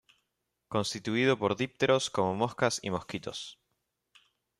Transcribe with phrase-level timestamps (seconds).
[0.67, 3.59] Constituido por dípteros como moscas y mosquitos.